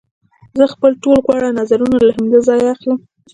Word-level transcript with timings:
زه 0.57 0.65
خپل 0.73 0.91
ټول 1.03 1.17
غوره 1.25 1.49
نظرونه 1.59 1.97
له 2.07 2.11
همدې 2.17 2.39
ځایه 2.47 2.67
اخلم 2.73 2.97